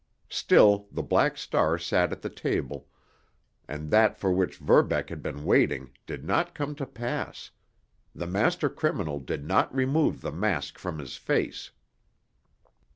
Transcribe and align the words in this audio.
Still 0.31 0.87
the 0.91 1.03
Black 1.03 1.37
Star 1.37 1.77
sat 1.77 2.11
at 2.11 2.23
the 2.23 2.29
table, 2.31 2.87
and 3.67 3.91
that 3.91 4.17
for 4.17 4.31
which 4.33 4.57
Verbeck 4.57 5.09
had 5.09 5.21
been 5.21 5.43
waiting 5.45 5.91
did 6.07 6.25
not 6.25 6.55
come 6.55 6.73
to 6.73 6.87
pass—the 6.87 7.53
master 8.25 8.67
criminal 8.67 9.19
did 9.19 9.45
not 9.45 9.71
remove 9.71 10.21
the 10.21 10.31
mask 10.31 10.79
from 10.79 10.97
his 10.97 11.17
face. 11.17 11.69